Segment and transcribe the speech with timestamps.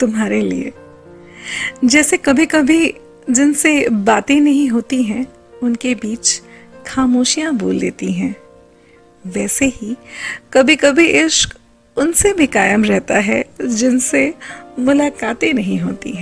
[0.00, 0.72] तुम्हारे लिए।
[1.84, 2.94] जैसे कभी कभी
[3.30, 5.26] जिनसे बातें नहीं होती हैं,
[5.62, 6.42] उनके बीच
[6.86, 8.36] खामोशियाँ बोल देती हैं।
[9.26, 9.96] वैसे ही
[10.52, 11.56] कभी कभी इश्क
[11.96, 14.34] उनसे भी कायम रहता है जिनसे
[14.78, 16.18] मुलाकातें नहीं होती हैं।